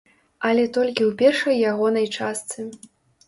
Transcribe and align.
Але 0.47 0.63
толькі 0.77 1.03
ў 1.09 1.11
першай 1.19 1.59
ягонай 1.73 2.07
частцы. 2.17 2.65